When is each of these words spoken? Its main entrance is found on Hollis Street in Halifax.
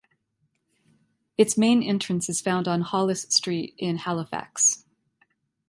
Its 1.37 1.59
main 1.59 1.83
entrance 1.83 2.27
is 2.27 2.41
found 2.41 2.67
on 2.67 2.81
Hollis 2.81 3.21
Street 3.29 3.75
in 3.77 3.97
Halifax. 3.97 4.83